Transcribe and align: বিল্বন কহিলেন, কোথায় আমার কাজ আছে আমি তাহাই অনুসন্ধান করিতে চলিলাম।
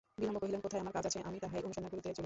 বিল্বন 0.21 0.37
কহিলেন, 0.43 0.61
কোথায় 0.65 0.81
আমার 0.83 0.93
কাজ 0.97 1.03
আছে 1.09 1.19
আমি 1.29 1.37
তাহাই 1.43 1.65
অনুসন্ধান 1.67 1.91
করিতে 1.93 2.07
চলিলাম। 2.07 2.19